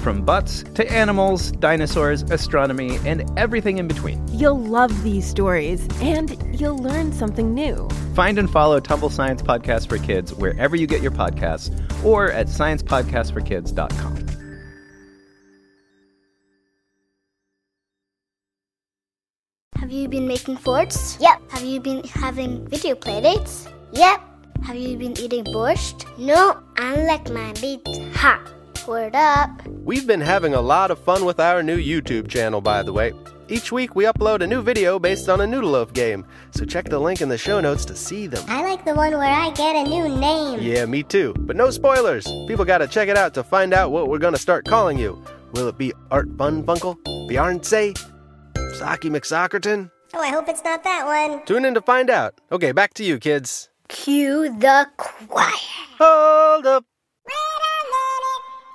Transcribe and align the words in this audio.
from 0.00 0.24
butts 0.24 0.62
to 0.74 0.90
animals, 0.90 1.52
dinosaurs, 1.52 2.22
astronomy, 2.22 2.98
and 3.06 3.30
everything 3.38 3.78
in 3.78 3.86
between. 3.86 4.26
You'll 4.28 4.58
love 4.58 5.02
these 5.02 5.26
stories, 5.26 5.86
and 6.00 6.36
you'll 6.58 6.78
learn 6.78 7.12
something 7.12 7.54
new. 7.54 7.88
Find 8.14 8.38
and 8.38 8.50
follow 8.50 8.80
Tumble 8.80 9.10
Science 9.10 9.42
Podcast 9.42 9.88
for 9.88 9.98
Kids 9.98 10.34
wherever 10.34 10.76
you 10.76 10.86
get 10.86 11.02
your 11.02 11.12
podcasts 11.12 11.70
or 12.04 12.30
at 12.32 12.46
sciencepodcastforkids.com. 12.46 14.26
Have 19.76 19.90
you 19.90 20.08
been 20.08 20.28
making 20.28 20.58
forts? 20.58 21.16
Yep. 21.20 21.50
Have 21.50 21.64
you 21.64 21.80
been 21.80 22.04
having 22.04 22.66
video 22.68 22.94
playdates? 22.94 23.66
Yep. 23.92 24.20
Have 24.62 24.76
you 24.76 24.96
been 24.96 25.18
eating 25.18 25.42
borscht? 25.44 26.06
No, 26.18 26.62
I 26.76 26.96
like 27.06 27.30
my 27.30 27.52
meat 27.62 27.80
hot. 28.14 28.59
Word 28.90 29.14
up. 29.14 29.64
We've 29.68 30.04
been 30.04 30.20
having 30.20 30.52
a 30.52 30.60
lot 30.60 30.90
of 30.90 30.98
fun 30.98 31.24
with 31.24 31.38
our 31.38 31.62
new 31.62 31.78
YouTube 31.78 32.26
channel, 32.26 32.60
by 32.60 32.82
the 32.82 32.92
way. 32.92 33.12
Each 33.46 33.70
week 33.70 33.94
we 33.94 34.02
upload 34.02 34.42
a 34.42 34.48
new 34.48 34.62
video 34.62 34.98
based 34.98 35.28
on 35.28 35.40
a 35.40 35.46
Noodle 35.46 35.70
Loaf 35.70 35.92
game, 35.92 36.26
so 36.50 36.64
check 36.64 36.88
the 36.88 36.98
link 36.98 37.20
in 37.20 37.28
the 37.28 37.38
show 37.38 37.60
notes 37.60 37.84
to 37.84 37.94
see 37.94 38.26
them. 38.26 38.44
I 38.48 38.64
like 38.64 38.84
the 38.84 38.96
one 38.96 39.12
where 39.12 39.30
I 39.30 39.50
get 39.50 39.76
a 39.76 39.88
new 39.88 40.08
name. 40.08 40.58
Yeah, 40.60 40.86
me 40.86 41.04
too. 41.04 41.32
But 41.38 41.54
no 41.54 41.70
spoilers. 41.70 42.24
People 42.48 42.64
gotta 42.64 42.88
check 42.88 43.08
it 43.08 43.16
out 43.16 43.32
to 43.34 43.44
find 43.44 43.72
out 43.72 43.92
what 43.92 44.08
we're 44.08 44.18
gonna 44.18 44.36
start 44.36 44.64
calling 44.64 44.98
you. 44.98 45.24
Will 45.52 45.68
it 45.68 45.78
be 45.78 45.92
Art 46.10 46.28
Fun 46.36 46.64
Funkle? 46.64 46.96
Beyonce? 47.30 47.96
Saki 48.74 49.08
McSockerton? 49.08 49.88
Oh, 50.14 50.20
I 50.20 50.30
hope 50.30 50.48
it's 50.48 50.64
not 50.64 50.82
that 50.82 51.06
one. 51.06 51.46
Tune 51.46 51.64
in 51.64 51.74
to 51.74 51.80
find 51.80 52.10
out. 52.10 52.40
Okay, 52.50 52.72
back 52.72 52.94
to 52.94 53.04
you, 53.04 53.20
kids. 53.20 53.70
Cue 53.86 54.52
the 54.58 54.88
choir. 54.96 55.52
Hold 56.00 56.66
up. 56.66 56.89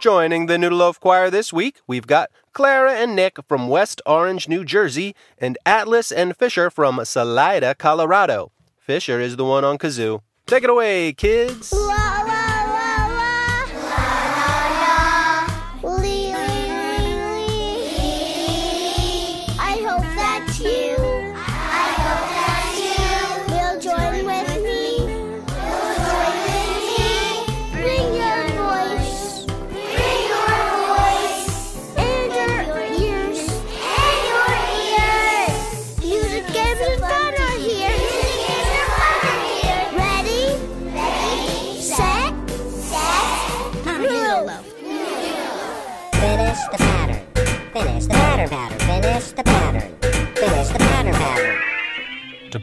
Joining 0.06 0.46
the 0.46 0.60
Noodle 0.60 0.78
Loaf 0.78 1.00
Choir 1.00 1.32
this 1.32 1.52
week, 1.52 1.78
we've 1.88 2.06
got 2.06 2.30
Clara 2.54 2.94
and 2.94 3.16
Nick 3.16 3.40
from 3.48 3.68
West 3.68 4.04
Orange, 4.06 4.48
New 4.48 4.64
Jersey, 4.64 5.16
and 5.40 5.58
Atlas 5.66 6.12
and 6.12 6.38
Fisher 6.38 6.70
from 6.70 7.04
Salida, 7.04 7.74
Colorado. 7.74 8.52
Fisher 8.78 9.20
is 9.20 9.36
the 9.36 9.46
one 9.46 9.66
on 9.66 9.80
kazoo. 9.80 10.22
Take 10.46 10.64
it 10.64 10.70
away, 10.70 11.12
kids. 11.14 11.74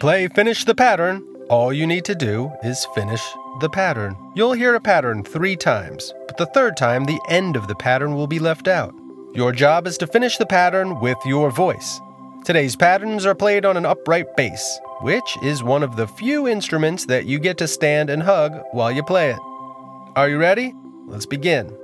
Play 0.02 0.26
Finish 0.26 0.64
the 0.64 0.74
Pattern, 0.74 1.24
all 1.48 1.72
you 1.72 1.86
need 1.86 2.04
to 2.06 2.16
do 2.16 2.50
is 2.64 2.88
finish 2.92 3.22
the 3.60 3.70
pattern. 3.70 4.16
You'll 4.34 4.52
hear 4.52 4.74
a 4.74 4.80
pattern 4.80 5.22
three 5.22 5.54
times, 5.54 6.12
but 6.26 6.36
the 6.36 6.46
third 6.46 6.76
time, 6.76 7.04
the 7.04 7.20
end 7.28 7.54
of 7.54 7.68
the 7.68 7.76
pattern 7.76 8.16
will 8.16 8.26
be 8.26 8.40
left 8.40 8.66
out. 8.66 8.92
Your 9.32 9.52
job 9.52 9.86
is 9.86 9.96
to 9.98 10.08
finish 10.08 10.38
the 10.38 10.44
pattern 10.44 10.98
with 10.98 11.18
your 11.24 11.52
voice. 11.52 12.00
Today's 12.44 12.74
patterns 12.74 13.24
are 13.24 13.36
played 13.36 13.64
on 13.64 13.76
an 13.76 13.86
upright 13.86 14.36
bass, 14.36 14.80
which 15.02 15.38
is 15.40 15.62
one 15.62 15.84
of 15.84 15.94
the 15.94 16.08
few 16.08 16.48
instruments 16.48 17.06
that 17.06 17.26
you 17.26 17.38
get 17.38 17.56
to 17.58 17.68
stand 17.68 18.10
and 18.10 18.24
hug 18.24 18.60
while 18.72 18.90
you 18.90 19.04
play 19.04 19.30
it. 19.30 19.38
Are 20.16 20.28
you 20.28 20.38
ready? 20.38 20.74
Let's 21.06 21.26
begin. 21.26 21.78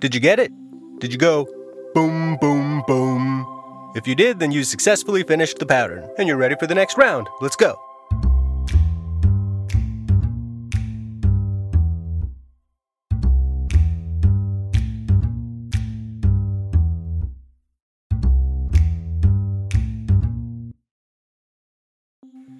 Did 0.00 0.14
you 0.14 0.20
get 0.20 0.40
it? 0.40 0.50
Did 0.98 1.12
you 1.12 1.18
go 1.18 1.46
boom, 1.94 2.38
boom, 2.40 2.82
boom? 2.86 3.92
If 3.94 4.08
you 4.08 4.14
did, 4.14 4.40
then 4.40 4.50
you 4.50 4.64
successfully 4.64 5.22
finished 5.24 5.58
the 5.58 5.66
pattern 5.66 6.08
and 6.16 6.26
you're 6.26 6.38
ready 6.38 6.56
for 6.58 6.66
the 6.66 6.74
next 6.74 6.96
round. 6.96 7.28
Let's 7.42 7.54
go. 7.54 7.78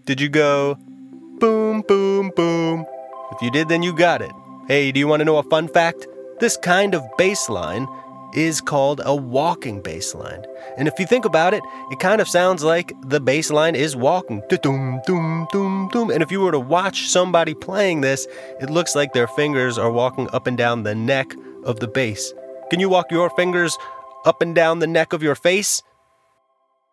Did 0.05 0.21
you 0.21 0.29
go 0.29 0.75
boom, 1.39 1.81
boom, 1.89 2.33
boom? 2.37 2.84
If 3.33 3.41
you 3.41 3.50
did, 3.50 3.71
then 3.71 3.83
you 3.83 3.95
got 3.95 4.21
it. 4.21 4.33
Hey, 4.69 4.93
do 4.93 5.00
you 5.00 5.09
want 5.09 5.21
to 5.21 5.25
know 5.25 5.39
a 5.39 5.43
fun 5.45 5.67
fact? 5.67 6.06
This 6.41 6.56
kind 6.56 6.95
of 6.95 7.05
bass 7.19 7.49
line 7.49 7.87
is 8.33 8.61
called 8.61 9.01
a 9.05 9.15
walking 9.15 9.83
bass 9.83 10.15
line. 10.15 10.45
And 10.77 10.89
if 10.89 10.99
you 10.99 11.06
think 11.06 11.25
about 11.25 11.53
it, 11.53 11.62
it 11.91 11.99
kind 11.99 12.21
of 12.21 12.28
sounds 12.28 12.62
like 12.62 12.93
the 13.03 13.21
bass 13.21 13.51
line 13.51 13.75
is 13.75 13.97
walking. 13.97 14.43
Doom, 14.49 15.00
doom, 15.06 15.47
doom, 15.53 15.89
doom. 15.93 16.11
And 16.11 16.23
if 16.23 16.31
you 16.31 16.41
were 16.41 16.53
to 16.53 16.61
watch 16.61 17.09
somebody 17.09 17.55
playing 17.55 18.00
this, 18.00 18.27
it 18.61 18.71
looks 18.71 18.95
like 18.95 19.12
their 19.12 19.27
fingers 19.27 19.79
are 19.79 19.91
walking 19.91 20.29
up 20.33 20.47
and 20.47 20.56
down 20.56 20.83
the 20.83 20.95
neck 20.95 21.34
of 21.65 21.81
the 21.81 21.89
bass. 21.89 22.33
Can 22.71 22.81
you 22.81 22.89
walk 22.89 23.11
your 23.11 23.31
fingers 23.31 23.77
up 24.25 24.41
and 24.43 24.55
down 24.55 24.79
the 24.79 24.87
neck 24.87 25.12
of 25.12 25.23
your 25.23 25.34
face? 25.34 25.83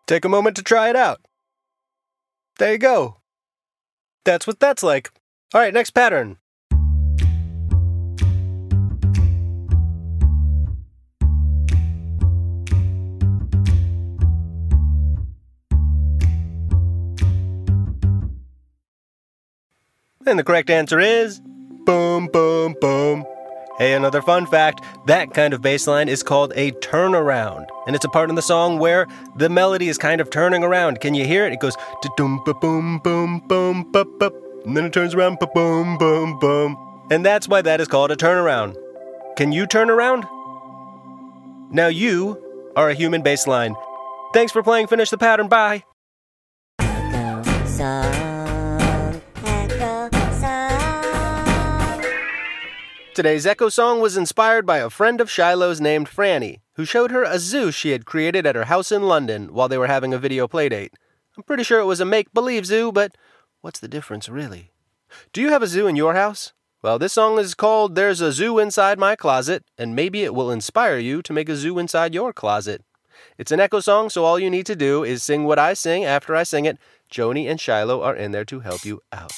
Take 0.06 0.24
a 0.24 0.28
moment 0.28 0.56
to 0.56 0.62
try 0.62 0.90
it 0.90 0.96
out. 0.96 1.20
There 2.58 2.72
you 2.72 2.78
go. 2.78 3.18
That's 4.24 4.46
what 4.46 4.58
that's 4.58 4.82
like. 4.82 5.10
All 5.54 5.60
right, 5.60 5.72
next 5.72 5.90
pattern. 5.90 6.38
And 20.28 20.38
the 20.38 20.44
correct 20.44 20.68
answer 20.68 21.00
is 21.00 21.40
boom, 21.86 22.26
boom, 22.26 22.74
boom. 22.82 23.24
Hey, 23.78 23.94
another 23.94 24.20
fun 24.20 24.44
fact 24.44 24.84
that 25.06 25.32
kind 25.32 25.54
of 25.54 25.62
bass 25.62 25.86
line 25.86 26.08
is 26.08 26.22
called 26.22 26.52
a 26.54 26.72
turnaround. 26.72 27.66
And 27.86 27.96
it's 27.96 28.04
a 28.04 28.10
part 28.10 28.28
in 28.28 28.34
the 28.34 28.42
song 28.42 28.78
where 28.78 29.06
the 29.36 29.48
melody 29.48 29.88
is 29.88 29.96
kind 29.96 30.20
of 30.20 30.28
turning 30.28 30.62
around. 30.62 31.00
Can 31.00 31.14
you 31.14 31.24
hear 31.24 31.46
it? 31.46 31.54
It 31.54 31.60
goes 31.60 31.76
boom, 32.16 32.42
boom, 32.44 33.40
boom, 33.48 33.90
ba 33.90 34.04
ba. 34.04 34.30
And 34.66 34.76
then 34.76 34.84
it 34.84 34.92
turns 34.92 35.14
around 35.14 35.38
boom, 35.54 35.96
boom, 35.96 36.38
boom. 36.38 36.76
And 37.10 37.24
that's 37.24 37.48
why 37.48 37.62
that 37.62 37.80
is 37.80 37.88
called 37.88 38.10
a 38.10 38.16
turnaround. 38.16 38.76
Can 39.36 39.50
you 39.52 39.66
turn 39.66 39.88
around? 39.88 40.26
Now 41.72 41.86
you 41.86 42.70
are 42.76 42.90
a 42.90 42.94
human 42.94 43.22
bass 43.22 43.46
line. 43.46 43.76
Thanks 44.34 44.52
for 44.52 44.62
playing 44.62 44.88
Finish 44.88 45.08
the 45.08 45.16
Pattern. 45.16 45.48
Bye. 45.48 45.84
Today's 53.18 53.46
Echo 53.46 53.68
Song 53.68 54.00
was 54.00 54.16
inspired 54.16 54.64
by 54.64 54.78
a 54.78 54.88
friend 54.88 55.20
of 55.20 55.28
Shiloh's 55.28 55.80
named 55.80 56.08
Franny, 56.08 56.60
who 56.74 56.84
showed 56.84 57.10
her 57.10 57.24
a 57.24 57.40
zoo 57.40 57.72
she 57.72 57.90
had 57.90 58.06
created 58.06 58.46
at 58.46 58.54
her 58.54 58.66
house 58.66 58.92
in 58.92 59.08
London 59.08 59.52
while 59.52 59.66
they 59.66 59.76
were 59.76 59.88
having 59.88 60.14
a 60.14 60.18
video 60.18 60.46
playdate. 60.46 60.90
I'm 61.36 61.42
pretty 61.42 61.64
sure 61.64 61.80
it 61.80 61.84
was 61.84 61.98
a 61.98 62.04
make 62.04 62.32
believe 62.32 62.64
zoo, 62.64 62.92
but 62.92 63.16
what's 63.60 63.80
the 63.80 63.88
difference 63.88 64.28
really? 64.28 64.70
Do 65.32 65.40
you 65.40 65.48
have 65.48 65.64
a 65.64 65.66
zoo 65.66 65.88
in 65.88 65.96
your 65.96 66.14
house? 66.14 66.52
Well, 66.80 66.96
this 66.96 67.12
song 67.12 67.40
is 67.40 67.56
called 67.56 67.96
There's 67.96 68.20
a 68.20 68.30
Zoo 68.30 68.60
Inside 68.60 69.00
My 69.00 69.16
Closet, 69.16 69.64
and 69.76 69.96
maybe 69.96 70.22
it 70.22 70.32
will 70.32 70.52
inspire 70.52 70.98
you 70.98 71.20
to 71.22 71.32
make 71.32 71.48
a 71.48 71.56
zoo 71.56 71.76
inside 71.80 72.14
your 72.14 72.32
closet. 72.32 72.84
It's 73.36 73.50
an 73.50 73.58
echo 73.58 73.80
song, 73.80 74.10
so 74.10 74.24
all 74.24 74.38
you 74.38 74.48
need 74.48 74.66
to 74.66 74.76
do 74.76 75.02
is 75.02 75.24
sing 75.24 75.42
what 75.42 75.58
I 75.58 75.74
sing 75.74 76.04
after 76.04 76.36
I 76.36 76.44
sing 76.44 76.66
it 76.66 76.78
Joni 77.12 77.50
and 77.50 77.60
Shiloh 77.60 78.00
are 78.00 78.14
in 78.14 78.30
there 78.30 78.44
to 78.44 78.60
help 78.60 78.84
you 78.84 79.00
out. 79.10 79.32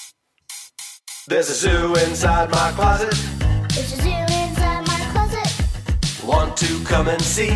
There's 1.27 1.49
a 1.49 1.55
zoo 1.55 1.95
inside 1.95 2.51
my 2.51 2.73
closet. 2.73 3.40
There's 3.75 3.93
a 3.93 3.97
zoo 4.03 4.11
inside 4.11 4.87
my 4.87 4.99
closet. 5.13 5.51
Want 6.25 6.57
to 6.57 6.85
come 6.85 7.07
and 7.09 7.23
see? 7.23 7.55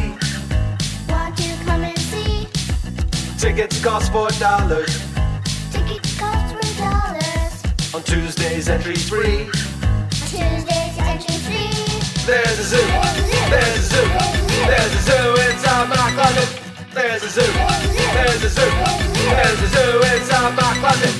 Want 1.08 1.36
to 1.36 1.48
come 1.64 1.82
and 1.82 1.98
see? 1.98 2.46
Tickets 3.36 3.82
cost 3.82 4.12
four 4.12 4.28
dollars. 4.38 4.92
Tickets 5.72 6.18
cost 6.18 6.54
three 6.54 6.74
dollars. 6.78 7.94
On 7.94 8.02
Tuesdays, 8.02 8.68
entry 8.68 8.94
free. 8.94 9.50
Tuesdays 10.30 10.96
entry 11.10 11.36
free. 11.46 11.74
There's 12.26 12.58
a 12.58 12.66
zoo. 12.72 12.86
There's 13.50 13.76
a 13.76 13.86
zoo. 13.92 14.08
There's 14.70 14.94
a 14.94 15.02
zoo 15.08 15.26
inside 15.50 15.88
my 15.88 16.06
closet. 16.14 16.50
There's 16.94 17.22
a 17.24 17.28
zoo. 17.28 17.52
There's 18.14 18.44
a 18.44 18.50
zoo. 18.50 18.72
There's 19.34 19.60
a 19.62 19.68
zoo 19.74 19.90
inside 20.14 20.54
my 20.54 20.70
closet. 20.78 21.14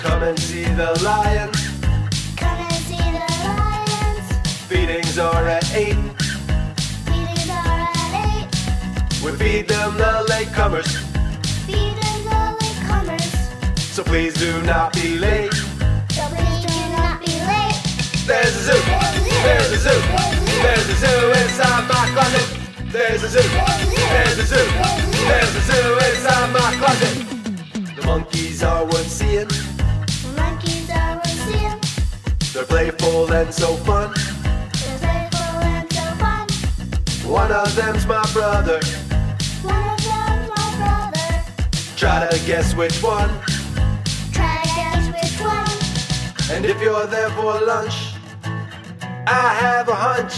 Come 0.00 0.22
and 0.22 0.38
see 0.38 0.64
the 0.64 0.98
lions. 1.04 1.55
We 9.26 9.32
feed 9.32 9.66
them 9.66 9.96
the 9.96 10.24
latecomers. 10.30 10.86
Feeding 11.66 12.22
the 12.30 12.56
latecomers. 12.60 13.76
So 13.76 14.04
please 14.04 14.34
do 14.34 14.62
not 14.62 14.92
be 14.92 15.18
late. 15.18 15.52
So 16.12 16.22
please 16.30 16.62
do 16.62 16.78
not 16.94 17.18
be 17.18 17.34
late. 17.42 17.74
There's 18.24 18.54
a 18.54 18.62
zoo. 18.62 18.82
There's 19.42 19.72
a 19.72 19.78
zoo. 19.78 20.00
There's 20.62 20.88
a 20.88 20.94
zoo 21.02 21.32
inside 21.42 21.88
my 21.88 22.06
closet. 22.14 22.46
There's 22.92 23.24
a 23.24 23.28
zoo. 23.28 23.48
There's 24.12 24.38
a 24.38 24.46
zoo. 24.46 24.68
There's 25.26 25.56
a 25.56 25.62
zoo 25.70 25.98
inside 26.06 26.52
my 26.52 26.76
closet. 26.78 27.96
The 27.96 28.02
monkeys 28.06 28.62
are 28.62 28.84
worth 28.84 29.10
seeing. 29.10 29.48
The 29.48 30.34
monkeys 30.36 30.88
are 30.90 31.16
worth 31.16 31.48
seeing. 31.48 31.80
They're 32.52 32.64
playful 32.64 33.32
and 33.32 33.52
so 33.52 33.74
fun. 33.78 34.14
They're 34.14 34.98
playful 35.00 35.62
and 35.74 35.92
so 35.92 36.04
fun. 36.14 36.46
One 37.28 37.50
of 37.50 37.74
them's 37.74 38.06
my 38.06 38.22
brother. 38.32 38.78
Try 41.96 42.28
to 42.30 42.38
guess 42.46 42.74
which 42.74 43.02
one. 43.02 43.30
Try 44.32 44.60
to 44.62 44.68
guess 44.76 45.06
which 45.16 45.40
one. 45.40 46.54
And 46.54 46.64
if 46.66 46.80
you're 46.80 47.06
there 47.06 47.30
for 47.30 47.58
lunch, 47.60 48.12
I 49.26 49.54
have 49.60 49.88
a 49.88 49.94
hunch. 49.94 50.34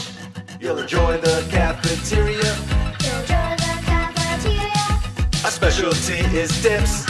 You'll 0.61 0.79
enjoy 0.79 1.19
the 1.19 1.45
cafeteria. 1.51 2.55
You'll 3.03 3.21
enjoy 3.21 3.57
the 3.59 3.75
cafeteria. 3.91 5.47
A 5.47 5.51
specialty 5.51 6.21
is 6.37 6.51
dips. 6.63 7.05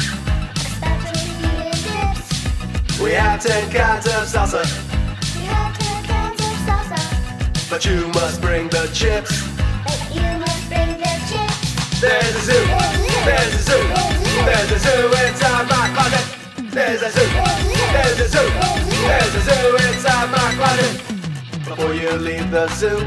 Especially 0.57 1.71
dips. 1.85 3.01
We 3.01 3.13
have 3.13 3.43
10 3.43 3.71
kinds 3.71 4.07
of 4.07 4.25
salsa, 4.33 4.65
We 5.37 5.45
have 5.47 5.79
ten 5.79 6.05
cans 6.05 6.41
of 6.41 6.57
salsa. 6.67 7.71
but 7.71 7.85
you 7.85 8.09
must 8.09 8.41
bring 8.41 8.69
the 8.69 8.89
chips. 8.95 9.43
But 9.85 10.01
you 10.15 10.23
must 10.39 10.69
bring 10.69 10.97
the 10.99 11.15
chips. 11.29 12.01
There's 12.01 12.35
a 12.37 12.41
zoo. 12.41 12.67
There's 13.25 13.55
a 13.55 13.63
zoo. 13.63 13.98
There's 14.69 14.85
a 14.85 14.89
zoo 14.91 15.07
inside 15.27 15.67
my 15.69 15.89
closet. 15.95 16.27
There's 16.73 17.03
a 17.03 17.11
zoo. 17.11 17.27
There's 17.95 18.21
a 18.21 18.29
zoo. 18.29 18.49
There's 19.09 19.35
a 19.35 19.43
zoo 19.49 19.77
inside 19.89 20.31
my 20.31 20.49
closet. 20.59 20.93
Before 21.65 21.95
you 21.95 22.11
leave 22.13 22.51
the 22.51 22.69
zoo, 22.69 22.99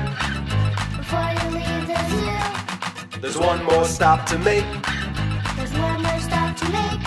Before 0.98 1.30
you 1.38 1.46
leave 1.58 1.88
the 1.88 2.00
zoo, 2.10 3.20
there's 3.22 3.38
one 3.38 3.64
more 3.66 3.86
stop 3.86 4.26
to 4.28 4.38
make. 4.40 4.66
there's 5.56 5.74
one 5.74 6.02
more 6.02 6.20
stop 6.20 6.56
to 6.58 6.66
make. 6.70 7.02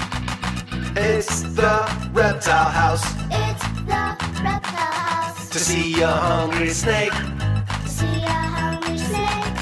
It's 0.96 1.42
the 1.42 1.74
reptile 2.12 2.70
house 2.70 3.04
It's 3.30 3.64
the 3.90 4.16
reptile 4.44 4.92
house. 5.10 5.48
to 5.50 5.58
see 5.58 6.00
a 6.02 6.06
hungry 6.08 6.70
snake. 6.70 7.12
To 7.12 7.88
see 7.88 8.22
a 8.22 8.28
hungry 8.30 8.98
snake. 8.98 9.54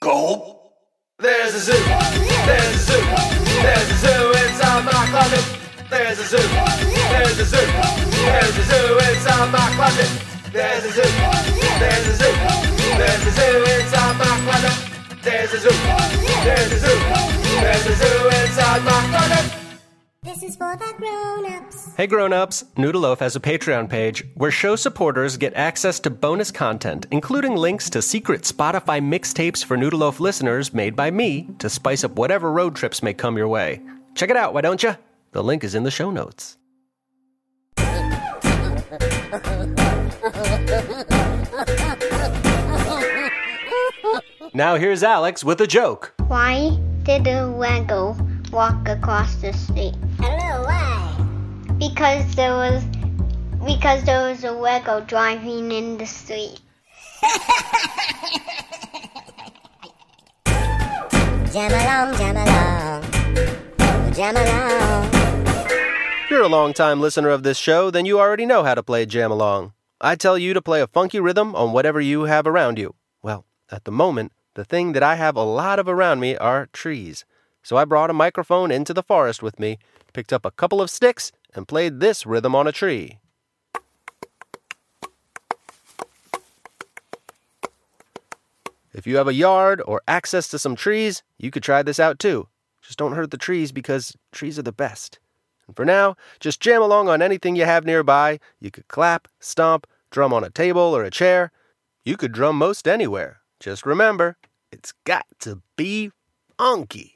Gulp. 0.00 0.56
There's 1.18 1.54
a 1.54 1.60
zoo. 1.60 1.72
There's 2.46 2.74
a 2.74 2.78
zoo. 2.78 2.79
There's 6.10 6.32
a 6.32 6.38
zoo. 6.38 6.48
There's 6.48 7.38
a 7.38 7.44
zoo. 7.44 7.56
There's 7.56 8.58
a 8.58 8.62
zoo 8.64 8.98
inside 8.98 9.52
my 9.52 9.70
closet. 9.76 10.10
There's 10.50 10.84
a 10.84 10.90
zoo. 10.90 11.02
There's 11.78 12.08
a 12.08 12.14
zoo. 12.16 12.32
There's 12.98 13.26
a 13.26 13.30
zoo 13.30 13.62
inside 13.78 14.18
my 14.18 14.40
closet. 14.42 15.22
There's 15.22 15.52
a 15.54 15.58
zoo. 15.60 15.70
There's 16.42 16.72
a 16.72 16.78
zoo. 16.80 16.98
There's 17.60 17.86
a 17.86 17.94
zoo 17.94 18.28
inside 18.42 18.82
my 18.82 19.06
closet. 19.08 19.52
This 20.24 20.42
is 20.42 20.56
for 20.56 20.74
the 20.76 20.92
grown-ups. 20.98 21.94
Hey 21.96 22.08
grown-ups, 22.08 22.64
Noodle 22.76 23.02
Loaf 23.02 23.20
has 23.20 23.36
a 23.36 23.40
Patreon 23.40 23.88
page 23.88 24.24
where 24.34 24.50
show 24.50 24.74
supporters 24.74 25.36
get 25.36 25.54
access 25.54 26.00
to 26.00 26.10
bonus 26.10 26.50
content, 26.50 27.06
including 27.12 27.54
links 27.54 27.88
to 27.90 28.02
secret 28.02 28.42
Spotify 28.42 29.00
mixtapes 29.00 29.64
for 29.64 29.76
Noodle 29.76 30.00
Loaf 30.00 30.18
listeners 30.18 30.74
made 30.74 30.96
by 30.96 31.12
me 31.12 31.50
to 31.60 31.70
spice 31.70 32.02
up 32.02 32.16
whatever 32.16 32.50
road 32.50 32.74
trips 32.74 33.00
may 33.00 33.14
come 33.14 33.36
your 33.36 33.46
way. 33.46 33.80
Check 34.16 34.30
it 34.30 34.36
out, 34.36 34.52
why 34.54 34.60
don't 34.60 34.82
you? 34.82 34.96
The 35.32 35.44
link 35.44 35.62
is 35.62 35.76
in 35.76 35.84
the 35.84 35.92
show 35.92 36.10
notes. 36.10 36.56
Now 44.52 44.74
here's 44.74 45.04
Alex 45.04 45.44
with 45.44 45.60
a 45.60 45.66
joke. 45.68 46.14
Why 46.26 46.76
did 47.04 47.28
a 47.28 47.48
Waggle 47.48 48.16
walk 48.50 48.88
across 48.88 49.36
the 49.36 49.52
street? 49.52 49.94
I 50.18 50.22
don't 50.22 50.38
know 50.38 50.62
why. 50.64 51.74
Because 51.78 52.34
there 52.34 52.54
was 52.54 52.82
because 53.64 54.02
there 54.04 54.28
was 54.28 54.42
a 54.42 54.52
Waggle 54.56 55.02
driving 55.02 55.70
in 55.70 55.96
the 55.96 56.06
street. 56.06 56.60
Jam 61.52 61.72
along, 61.72 62.16
jam 62.16 62.36
along. 62.36 63.19
Jam 64.12 64.36
along. 64.36 65.08
If 66.24 66.30
you're 66.30 66.42
a 66.42 66.48
long-time 66.48 67.00
listener 67.00 67.28
of 67.28 67.42
this 67.42 67.58
show, 67.58 67.90
then 67.90 68.06
you 68.06 68.18
already 68.18 68.44
know 68.44 68.64
how 68.64 68.74
to 68.74 68.82
play 68.82 69.06
Jam 69.06 69.30
Along. 69.30 69.72
I 70.00 70.16
tell 70.16 70.38
you 70.38 70.54
to 70.54 70.62
play 70.62 70.80
a 70.80 70.86
funky 70.86 71.20
rhythm 71.20 71.54
on 71.54 71.72
whatever 71.72 72.00
you 72.00 72.24
have 72.24 72.46
around 72.46 72.78
you. 72.78 72.94
Well, 73.22 73.44
at 73.70 73.84
the 73.84 73.92
moment, 73.92 74.32
the 74.54 74.64
thing 74.64 74.92
that 74.92 75.02
I 75.02 75.14
have 75.14 75.36
a 75.36 75.42
lot 75.42 75.78
of 75.78 75.88
around 75.88 76.20
me 76.20 76.36
are 76.36 76.68
trees. 76.72 77.24
So 77.62 77.76
I 77.76 77.84
brought 77.84 78.10
a 78.10 78.14
microphone 78.14 78.70
into 78.70 78.94
the 78.94 79.02
forest 79.02 79.42
with 79.42 79.60
me, 79.60 79.78
picked 80.12 80.32
up 80.32 80.44
a 80.44 80.50
couple 80.50 80.80
of 80.80 80.90
sticks, 80.90 81.30
and 81.54 81.68
played 81.68 82.00
this 82.00 82.26
rhythm 82.26 82.54
on 82.54 82.66
a 82.66 82.72
tree. 82.72 83.18
If 88.92 89.06
you 89.06 89.16
have 89.16 89.28
a 89.28 89.34
yard 89.34 89.80
or 89.86 90.02
access 90.08 90.48
to 90.48 90.58
some 90.58 90.74
trees, 90.74 91.22
you 91.38 91.50
could 91.50 91.62
try 91.62 91.82
this 91.82 92.00
out 92.00 92.18
too. 92.18 92.48
Just 92.90 92.98
don't 92.98 93.12
hurt 93.12 93.30
the 93.30 93.36
trees 93.36 93.70
because 93.70 94.16
trees 94.32 94.58
are 94.58 94.62
the 94.62 94.72
best. 94.72 95.20
And 95.68 95.76
for 95.76 95.84
now, 95.84 96.16
just 96.40 96.58
jam 96.58 96.82
along 96.82 97.08
on 97.08 97.22
anything 97.22 97.54
you 97.54 97.64
have 97.64 97.84
nearby. 97.84 98.40
You 98.58 98.72
could 98.72 98.88
clap, 98.88 99.28
stomp, 99.38 99.86
drum 100.10 100.32
on 100.32 100.42
a 100.42 100.50
table 100.50 100.82
or 100.82 101.04
a 101.04 101.10
chair. 101.10 101.52
You 102.04 102.16
could 102.16 102.32
drum 102.32 102.56
most 102.56 102.88
anywhere. 102.88 103.42
Just 103.60 103.86
remember, 103.86 104.38
it's 104.72 104.92
got 105.04 105.24
to 105.38 105.62
be 105.76 106.10
funky. 106.58 107.14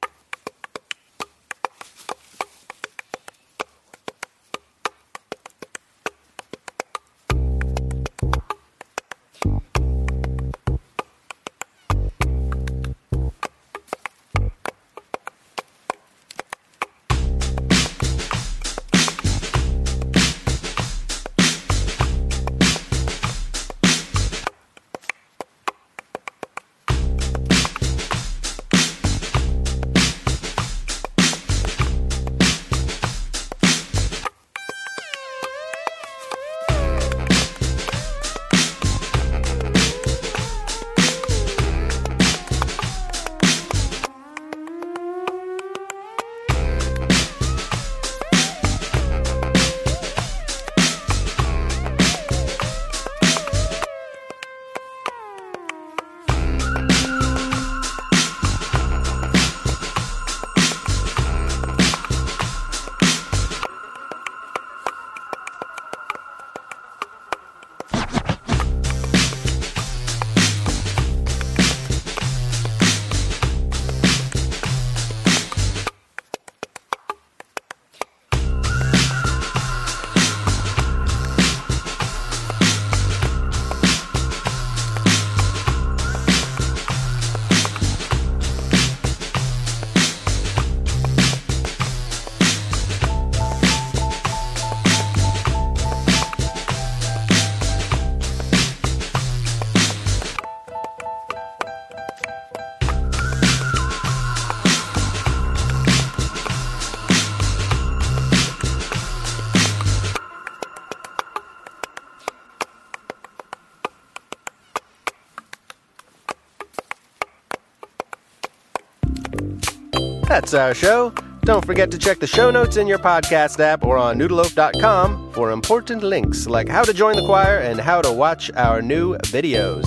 That's 120.45 120.53
our 120.53 120.75
show. 120.75 121.11
Don't 121.45 121.65
forget 121.65 121.91
to 121.91 121.97
check 121.97 122.19
the 122.19 122.27
show 122.27 122.51
notes 122.51 122.77
in 122.77 122.87
your 122.87 122.99
podcast 122.99 123.61
app 123.61 123.83
or 123.83 123.97
on 123.97 124.19
noodleloaf.com 124.19 125.33
for 125.33 125.53
important 125.53 126.03
links 126.03 126.47
like 126.47 126.69
how 126.69 126.83
to 126.83 126.93
join 126.93 127.17
the 127.17 127.25
choir 127.25 127.61
and 127.61 127.81
how 127.81 128.03
to 128.03 128.13
watch 128.13 128.51
our 128.53 128.83
new 128.83 129.17
videos. 129.33 129.87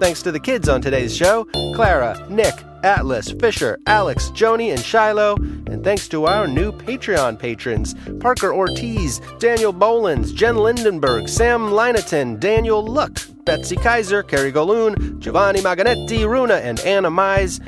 Thanks 0.00 0.20
to 0.20 0.30
the 0.30 0.38
kids 0.38 0.68
on 0.68 0.82
today's 0.82 1.16
show 1.16 1.46
Clara, 1.74 2.26
Nick, 2.28 2.52
Atlas, 2.82 3.30
Fisher, 3.30 3.78
Alex, 3.86 4.28
Joni, 4.32 4.72
and 4.72 4.80
Shiloh. 4.80 5.36
And 5.36 5.82
thanks 5.82 6.06
to 6.08 6.26
our 6.26 6.46
new 6.46 6.70
Patreon 6.70 7.38
patrons 7.38 7.94
Parker 8.20 8.52
Ortiz, 8.52 9.22
Daniel 9.38 9.72
Bolins, 9.72 10.34
Jen 10.34 10.56
Lindenberg, 10.56 11.30
Sam 11.30 11.70
Lineton, 11.70 12.38
Daniel 12.38 12.84
Luck, 12.84 13.22
Betsy 13.46 13.76
Kaiser, 13.76 14.22
Carrie 14.22 14.52
Goloon, 14.52 15.18
Giovanni 15.18 15.60
Maganetti, 15.60 16.28
Runa, 16.28 16.56
and 16.56 16.78
Anna 16.80 17.10
Mize. 17.10 17.58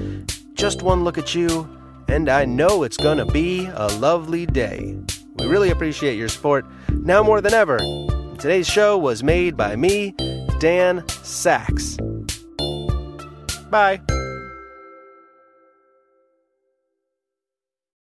Just 0.53 0.83
one 0.83 1.03
look 1.03 1.17
at 1.17 1.35
you, 1.35 1.67
and 2.09 2.29
I 2.29 2.45
know 2.45 2.83
it's 2.83 2.97
gonna 2.97 3.27
be 3.27 3.67
a 3.67 3.89
lovely 3.99 4.47
day. 4.47 4.97
We 5.39 5.47
really 5.47 5.71
appreciate 5.71 6.17
your 6.17 6.29
support 6.29 6.65
now 6.91 7.23
more 7.23 7.41
than 7.41 7.55
ever. 7.55 7.79
Today's 8.39 8.67
show 8.67 8.99
was 8.99 9.23
made 9.23 9.57
by 9.57 9.77
me, 9.77 10.15
Dan 10.61 11.03
Saks. 11.03 11.97
Bye. 13.71 14.01